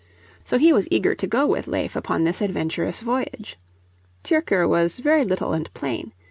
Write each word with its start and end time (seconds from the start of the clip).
So 0.43 0.57
he 0.57 0.73
was 0.73 0.87
eager 0.89 1.13
to 1.13 1.27
go 1.27 1.45
with 1.45 1.67
Leif 1.67 1.95
upon 1.95 2.23
this 2.23 2.41
adventurous 2.41 3.01
voyage. 3.01 3.59
Tyrker 4.23 4.67
was 4.67 4.97
very 4.97 5.23
little 5.23 5.53
and 5.53 5.71
plain. 5.75 6.11